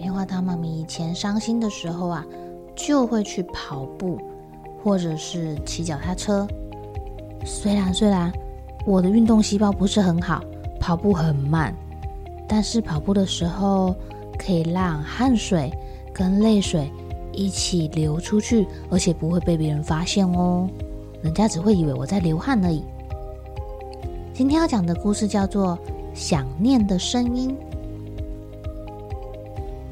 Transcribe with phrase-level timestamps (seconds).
[0.00, 2.24] 棉花糖妈咪以前伤心的时候啊，
[2.74, 4.18] 就会去跑步，
[4.82, 6.48] 或者是骑脚踏车。
[7.44, 8.32] 虽然虽然
[8.86, 10.42] 我的运动细胞不是很好，
[10.80, 11.76] 跑步很慢，
[12.48, 13.94] 但是跑步的时候
[14.38, 15.70] 可以让汗水
[16.14, 16.90] 跟泪水
[17.30, 20.66] 一起流出去，而且不会被别人发现哦。
[21.20, 22.82] 人家只会以为我在流汗而已。
[24.32, 25.76] 今天要讲的故事叫做
[26.14, 27.50] 《想念的声音》。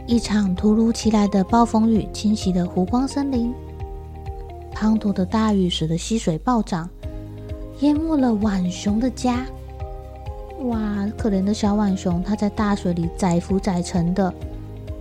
[0.08, 3.52] 一场突如其来的暴风雨侵袭了湖光森林，
[4.74, 6.88] 滂沱的大雨使得溪水暴涨，
[7.80, 9.44] 淹没了浣熊的家。
[10.62, 14.32] 哇，可怜的小浣熊，它在大水里载浮载沉的，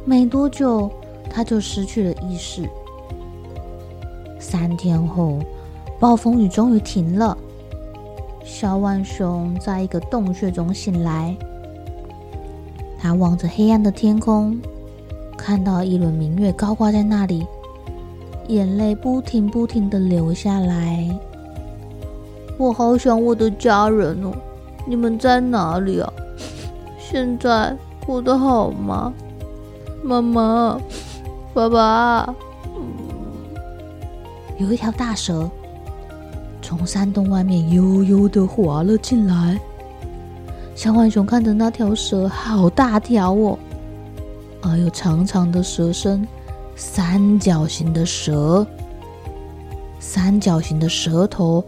[0.03, 0.91] 没多久，
[1.29, 2.67] 它就失去了意识。
[4.41, 5.39] 三天后，
[6.01, 7.37] 暴风雨终于停了，
[8.43, 11.33] 小浣熊在一个洞穴中醒来，
[12.99, 14.59] 它望着黑暗的天空。
[15.37, 17.45] 看到一轮明月高挂在那里，
[18.47, 21.07] 眼泪不停不停的流下来。
[22.57, 24.33] 我好想我的家人哦，
[24.85, 26.11] 你们在哪里啊？
[26.99, 29.13] 现在过得好吗？
[30.03, 30.81] 妈妈，
[31.53, 32.35] 爸爸。
[34.57, 35.47] 有一条大蛇
[36.63, 39.59] 从山洞外面悠悠的滑了进来。
[40.73, 43.57] 小浣熊看着那条蛇，好大条哦。
[44.61, 46.27] 还有长长的蛇身，
[46.75, 48.65] 三角形的蛇，
[49.99, 51.63] 三角形的蛇头，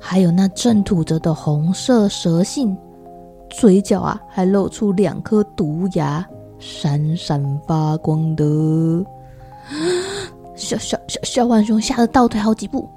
[0.00, 2.76] 还有那正吐着的红色蛇信，
[3.50, 6.26] 嘴角啊还露出两颗毒牙，
[6.58, 8.44] 闪闪发光的。
[10.56, 12.88] 小小小小浣熊吓得倒退好几步。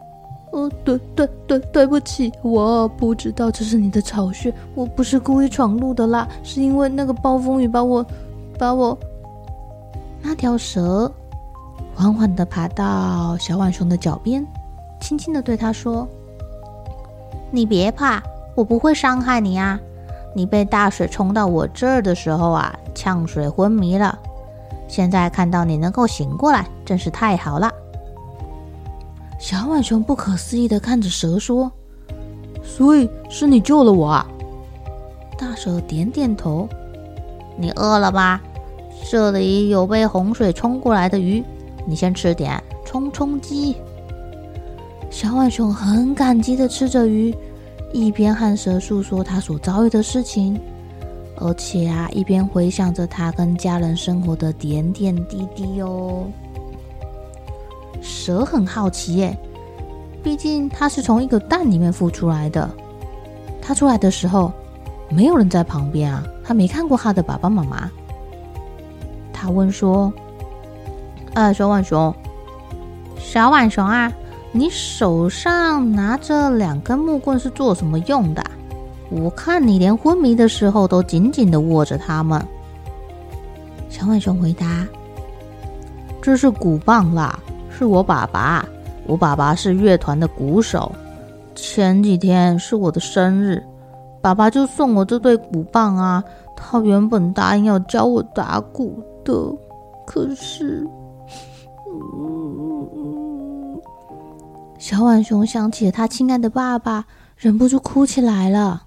[0.52, 8.06] 哦，对对对，对不起，我不知道这是你的巢穴，我不是故意闯入的啦，是因为那个暴风雨把我
[8.58, 8.98] 把我。
[10.22, 11.12] 那条蛇
[11.96, 14.46] 缓缓地爬到小浣熊的脚边，
[15.00, 16.08] 轻轻的对他说
[17.52, 18.22] ：“你别怕，
[18.56, 19.80] 我不会伤害你啊！
[20.34, 24.18] 你被大水冲到我这儿的时候啊，呛水昏迷了。
[24.88, 27.72] 现在看到你能够醒过来，真是太好了。”
[29.40, 31.72] 小浣熊不可思议的看着蛇说
[32.64, 34.28] ：“所以是你救了我啊？”
[35.38, 36.70] 大蛇点点头
[37.58, 38.40] ：“你饿了吧？”
[39.12, 41.44] 这里有被洪水冲过来的鱼，
[41.86, 43.76] 你先吃点充充饥。
[45.10, 47.36] 小浣熊很感激的吃着鱼，
[47.92, 50.58] 一边和蛇诉说他所遭遇的事情，
[51.36, 56.24] 而且啊，一边回想着他跟家人生活的点点滴滴哦。
[58.02, 59.38] 蛇很好奇耶，
[60.24, 62.70] 毕竟它是从一个蛋里面孵出来的，
[63.62, 64.54] 它出来的时候
[65.10, 67.92] 没有人在旁边啊，它没看过它的爸爸妈妈。
[69.42, 70.14] 他问说
[71.34, 72.14] ：“呃，小浣熊，
[73.18, 74.14] 小浣熊啊，
[74.52, 78.44] 你手上拿着两根木棍是做什么用的？
[79.10, 82.40] 我看你连昏迷的时候都紧紧的握着它们。”
[83.90, 84.86] 小浣熊回答
[86.22, 87.40] ：“这是鼓棒啦，
[87.76, 88.64] 是我爸爸，
[89.08, 90.92] 我爸爸是乐团的鼓手。
[91.56, 93.64] 前几天是我的生日，
[94.22, 96.24] 爸爸就送我这对鼓棒啊。
[96.56, 99.56] 他原本答应要教我打鼓。”的，
[100.06, 100.88] 可是，
[101.88, 103.82] 嗯，
[104.78, 107.06] 小浣熊想起了他亲爱的爸爸，
[107.38, 108.84] 忍不住哭起来了。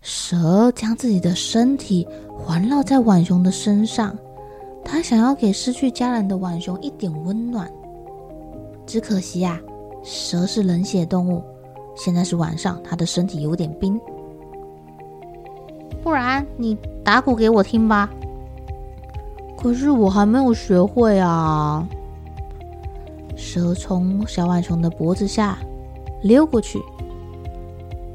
[0.00, 2.06] 蛇将自己的身体
[2.38, 4.16] 环绕在浣熊的身上，
[4.84, 7.70] 他想要给失去家人的浣熊一点温暖。
[8.86, 9.58] 只可惜呀，
[10.02, 11.42] 蛇是冷血动物，
[11.96, 13.98] 现在是晚上，它的身体有点冰。
[16.02, 18.10] 不然你打鼓给我听吧。
[19.64, 21.88] 可是我还没有学会啊！
[23.34, 25.56] 蛇从小浣熊的脖子下
[26.22, 26.78] 溜过去。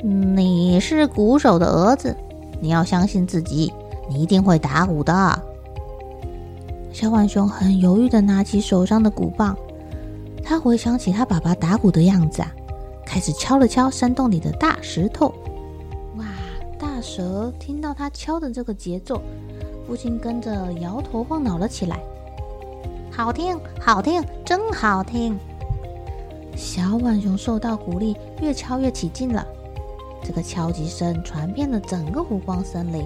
[0.04, 2.16] 你是鼓手的儿子，
[2.62, 3.74] 你要相信自己，
[4.08, 5.42] 你一定会打鼓的。
[6.94, 9.58] 小浣熊很犹豫地拿起手上的鼓棒，
[10.44, 12.52] 他回想起他爸爸打鼓的样子啊，
[13.04, 15.34] 开始敲了敲山洞里的大石头。
[16.18, 16.26] 哇！
[16.78, 19.20] 大蛇听到他敲的这个节奏。
[19.90, 22.00] 不禁跟着摇头晃脑了起来，
[23.10, 25.36] 好听，好听，真好听！
[26.56, 29.44] 小浣熊受到鼓励，越敲越起劲了。
[30.24, 33.04] 这个敲击声传遍了整个湖光森林。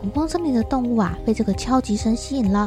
[0.00, 2.66] 湖光森林的动物啊，被这个敲击声吸引了，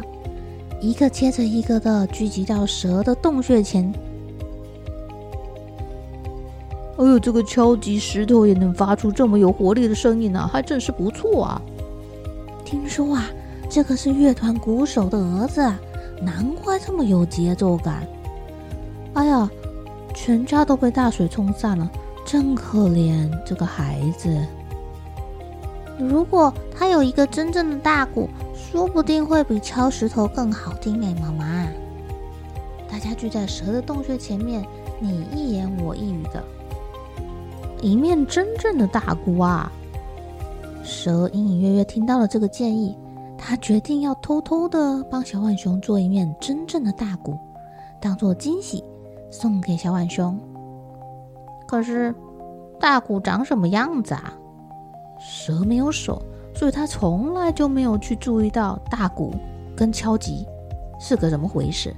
[0.80, 3.92] 一个接着一个的聚集到蛇的洞穴前。
[6.98, 11.62] 哎呦，这个敲击石头也能发出这么有活力的声音呢，还真是不错啊！
[12.74, 13.30] 听说啊，
[13.70, 15.62] 这个是乐团鼓手的儿子，
[16.20, 18.02] 难怪这么有节奏感。
[19.14, 19.48] 哎呀，
[20.12, 21.88] 全家都被大水冲散了，
[22.26, 24.44] 真可怜这个孩子。
[26.00, 31.68] 如果他有一个真正的大鼓，说不定会比敲石头更好听哎，妈妈。
[32.90, 34.66] 大家聚在蛇的洞穴前面，
[35.00, 36.44] 你一言我一语的。
[37.84, 39.72] 一面真正的大鼓啊！
[40.84, 42.96] 蛇隐隐约约听到了这个建议，
[43.38, 47.38] 他决定要偷偷的帮小浣熊做一面真正的大鼓，
[48.02, 48.84] 当做惊喜
[49.32, 50.38] 送给小浣熊。
[51.66, 52.14] 可是，
[52.80, 54.34] 大鼓长什么样子啊？
[55.20, 56.22] 蛇没有手，
[56.54, 59.34] 所以他从来就没有去注意到大鼓
[59.78, 60.46] 跟敲击
[61.00, 61.96] 是个怎么回事。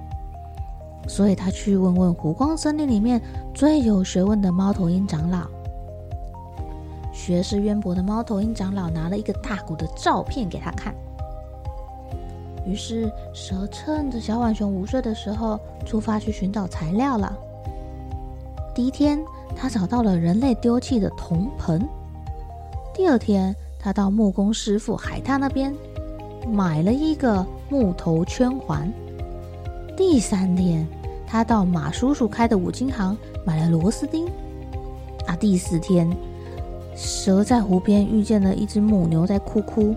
[1.07, 3.19] 所以他去问问湖光森林里面
[3.53, 5.47] 最有学问的猫头鹰长老。
[7.15, 10.93] 学识渊博的猫头鹰长老拿了一个大鼓的照片给他看，
[12.67, 17.33] 于是蛇趁着小浣熊午睡的时候出发去寻找材料了。
[18.75, 19.17] 第一天，
[19.55, 21.79] 他找到了人类丢弃的铜盆；
[22.93, 25.73] 第二天，他到木工师傅海獭那边
[26.51, 28.91] 买了一个木头圈环；
[29.95, 30.85] 第三天，
[31.25, 34.27] 他到马叔叔开的五金行买了螺丝钉；
[35.25, 36.07] 啊，第四天。
[36.95, 39.93] 蛇在湖边遇见了一只母牛在哭哭，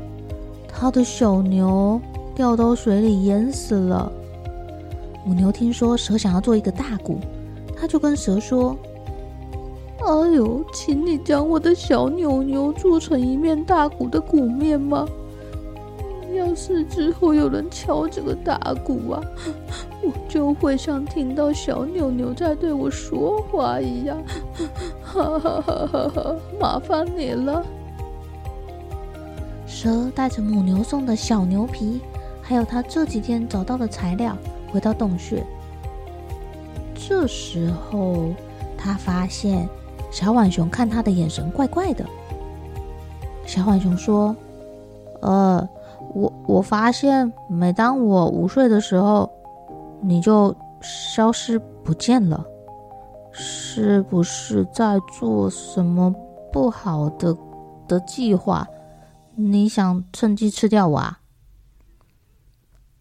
[0.67, 2.01] 它的小牛
[2.35, 4.11] 掉到水里淹死了。
[5.25, 7.19] 母牛听说蛇想要做一个大鼓，
[7.77, 8.77] 它就跟蛇说
[10.05, 15.07] ：“哎呦，请你将我的小牛牛做成一面大鼓的鼓面吗？
[16.35, 19.21] 要是之后有人敲这个大鼓啊，
[20.03, 24.23] 我就会像听到小牛牛在对我说话一样。”
[25.03, 26.37] 哈哈哈哈哈！
[26.61, 27.65] 麻烦你了。
[29.67, 32.01] 蛇带着母牛送的小牛皮，
[32.43, 34.37] 还有他这几天找到的材料，
[34.71, 35.45] 回到洞穴。
[36.95, 38.35] 这时候，
[38.77, 39.69] 他发现
[40.11, 42.05] 小浣熊看他的眼神怪怪的。
[43.47, 44.37] 小浣熊说
[45.23, 45.67] ：“呃，
[46.15, 49.31] 我我发现，每当我午睡的时候，
[50.01, 52.45] 你就消失不见了。”
[53.31, 56.13] 是不是在做什么
[56.53, 57.37] 不好的
[57.87, 58.67] 的计划？
[59.37, 61.21] 你想趁机吃掉我啊？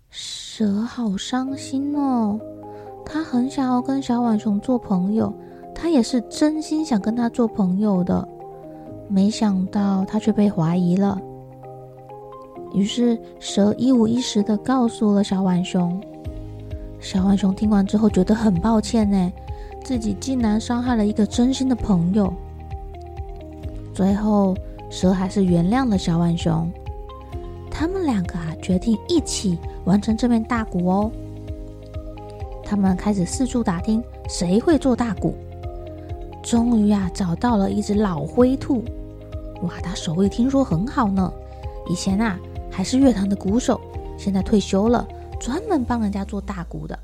[0.10, 2.40] 蛇好伤心哦，
[3.04, 5.34] 他很想要跟小浣熊做朋友，
[5.74, 8.28] 他也是真心想跟他做朋友的，
[9.08, 11.20] 没想到他却被怀疑了。
[12.74, 16.00] 于是蛇一五一十的告诉了小浣熊。
[17.00, 19.32] 小浣熊听完之后觉得很抱歉呢。
[19.84, 22.34] 自己竟然伤害了一个真心的朋友，
[23.94, 24.54] 最后
[24.90, 26.70] 蛇还是原谅了小浣熊。
[27.72, 31.10] 他们两个啊，决定一起完成这面大鼓哦。
[32.66, 35.34] 他们开始四处打听谁会做大鼓，
[36.44, 38.84] 终于啊找到了一只老灰兔。
[39.62, 41.32] 哇，他手艺听说很好呢，
[41.90, 42.38] 以前啊
[42.78, 43.82] 还是乐团的鼓手，
[44.20, 45.08] 现在退休了，
[45.40, 46.98] 专门帮人家做大鼓的。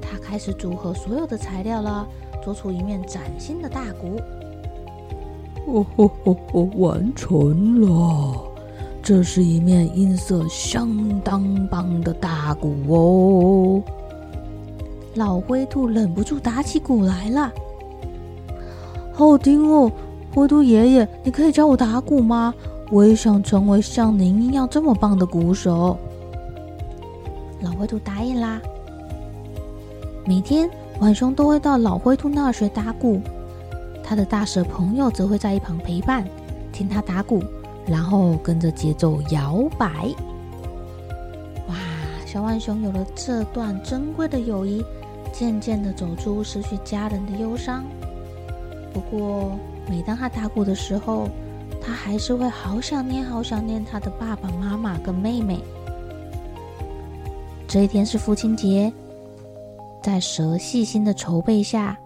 [0.00, 2.06] 他开始组合所有的材料了，
[2.40, 4.20] 做出一面崭新的大鼓。
[5.66, 6.60] 哦吼吼吼！
[6.76, 8.44] 完成了，
[9.02, 13.82] 这是一面音色相当棒的大鼓哦。
[15.16, 17.52] 老灰兔忍不住打起鼓来了，
[19.12, 19.90] 好听哦！
[20.32, 22.54] 灰兔爷爷，你可以教我打鼓吗？
[22.90, 25.96] 我也想成为像您一样这么棒的鼓手。
[27.62, 28.60] 老灰兔答应啦。
[30.26, 30.68] 每天，
[30.98, 33.20] 浣熊都会到老灰兔那儿学打鼓，
[34.02, 36.24] 他的大蛇朋友则会在一旁陪伴，
[36.72, 37.42] 听他打鼓，
[37.86, 40.12] 然后跟着节奏摇摆。
[41.68, 41.76] 哇，
[42.26, 44.84] 小浣熊有了这段珍贵的友谊，
[45.32, 47.84] 渐渐的走出失去家人的忧伤。
[48.92, 49.52] 不过，
[49.88, 51.28] 每当他打鼓的时候，
[51.80, 55.58] 他还是会好想念、好想念他的爸爸妈妈跟妹妹。
[57.66, 58.92] 这一天是父亲节，
[60.02, 61.96] 在蛇细心的筹备下，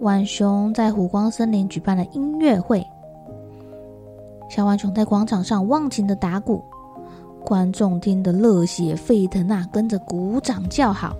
[0.00, 2.84] 浣熊在湖光森林举办了音乐会。
[4.48, 6.62] 小浣熊在广场上忘情的打鼓，
[7.44, 11.16] 观众听得热血沸腾啊，跟着鼓掌叫好。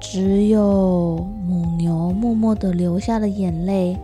[0.00, 3.98] 只有母牛默默的流下了眼泪，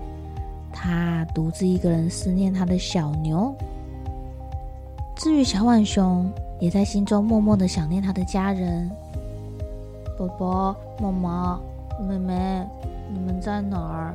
[0.78, 3.56] 他独自一个人思念他的小牛。
[5.16, 6.30] 至于小浣熊，
[6.60, 8.90] 也在心中默默的想念他的家人。
[10.18, 11.60] 宝宝妈妈、
[12.06, 12.66] 妹妹，
[13.10, 14.14] 你们在哪儿？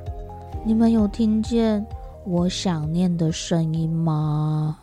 [0.63, 1.83] 你们有听见
[2.23, 4.77] 我想念的声音吗？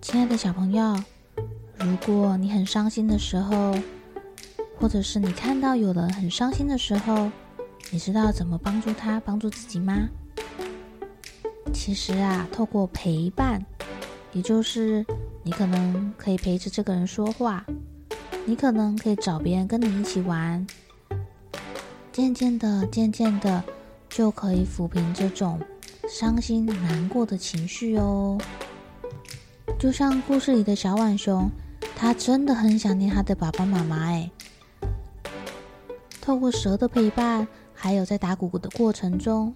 [0.00, 0.96] 亲爱的小朋友。
[1.78, 3.74] 如果你很伤心的时候，
[4.84, 7.30] 或者是你看到有人很伤心的时候，
[7.90, 10.06] 你知道怎么帮助他、帮助自己吗？
[11.72, 13.64] 其实啊，透过陪伴，
[14.34, 15.02] 也就是
[15.42, 17.64] 你可能可以陪着这个人说话，
[18.44, 20.66] 你可能可以找别人跟你一起玩，
[22.12, 23.64] 渐渐的、渐渐的，
[24.10, 25.58] 就可以抚平这种
[26.10, 28.36] 伤心难过的情绪哦。
[29.78, 31.50] 就像故事里的小浣熊。
[31.96, 34.28] 他真的很想念他的爸爸妈妈哎。
[36.24, 39.52] 透过蛇的陪伴，还有在打鼓鼓的过程中，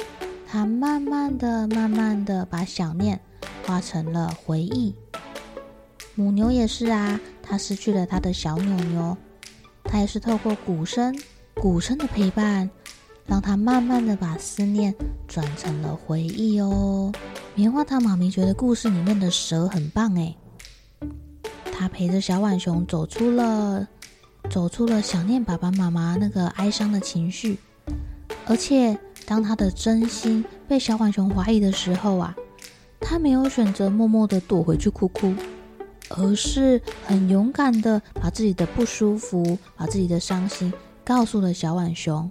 [0.47, 3.19] 他慢慢的、慢慢的把想念
[3.67, 4.95] 化成了回忆。
[6.15, 9.17] 母牛也是啊，它失去了它的小牛牛，
[9.83, 11.19] 它也是透过鼓声、
[11.55, 12.69] 鼓声的陪伴，
[13.25, 14.95] 让它慢慢的把思念
[15.27, 17.11] 转成了回忆哦。
[17.55, 20.37] 棉花糖妈咪觉得故事里面的蛇很棒哎。
[21.73, 23.89] 它陪着小浣熊走出了，
[24.51, 27.59] 走出了想念爸爸妈妈那个哀伤的情绪。
[28.47, 32.35] 而且，当他的真心被小浣熊怀疑的时候啊，
[32.99, 35.35] 他没有选择默默的躲回去哭哭，
[36.09, 40.73] 而是很勇敢的把自己的不舒服、把自己的伤心
[41.05, 42.31] 告诉了小浣熊。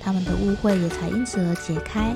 [0.00, 2.14] 他们的误会也才因此而解开。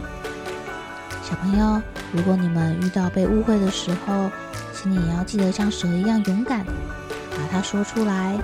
[1.23, 1.83] 小朋友，
[2.13, 4.31] 如果你们遇到被误会的时候，
[4.75, 8.39] 请你也要记得像蛇一样勇敢，把它说出来，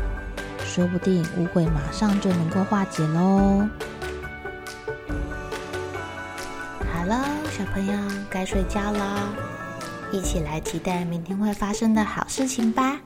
[0.58, 3.66] 说不定误会马上就能够化解喽。
[6.92, 7.92] 好了，小朋友
[8.30, 9.28] 该睡觉啦，
[10.10, 13.00] 一起来期待明天会发生的好事情吧。